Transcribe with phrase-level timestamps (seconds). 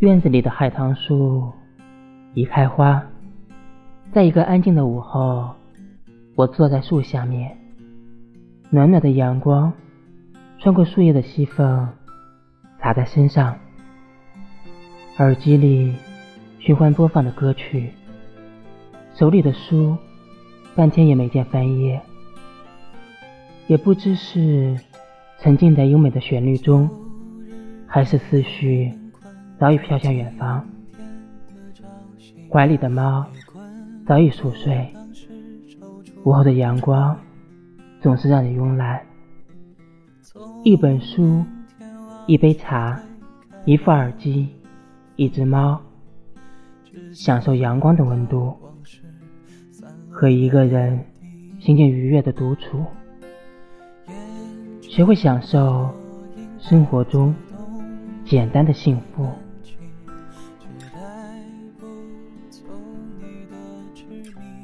[0.00, 1.52] 院子里的海棠树
[2.32, 3.04] 已开花，
[4.12, 5.50] 在一个安静的午后，
[6.36, 7.58] 我坐在树下面，
[8.70, 9.72] 暖暖的阳光
[10.60, 11.88] 穿过树叶的细缝，
[12.80, 13.58] 洒在身上。
[15.16, 15.92] 耳机里
[16.60, 17.90] 循环播放的歌曲，
[19.14, 19.96] 手里的书
[20.76, 22.00] 半天也没见翻页，
[23.66, 24.78] 也不知是
[25.40, 26.88] 沉浸在优美的旋律中，
[27.84, 28.92] 还是思绪
[29.58, 30.64] 早已飘向远方。
[32.50, 33.26] 怀里的猫
[34.06, 34.92] 早已熟睡，
[36.24, 37.18] 午后的阳光
[38.00, 39.00] 总是让人慵懒。
[40.64, 41.44] 一本书，
[42.26, 43.00] 一杯茶，
[43.64, 44.48] 一副耳机。
[45.20, 45.80] 一只猫，
[47.12, 48.56] 享受阳光的温度，
[50.12, 51.04] 和一个人
[51.58, 52.84] 心情愉悦的独处，
[54.80, 55.90] 学会享受
[56.60, 57.34] 生活中
[58.24, 59.28] 简单的幸福。
[62.66, 62.74] 做
[63.20, 63.56] 你的
[63.94, 64.57] 痴迷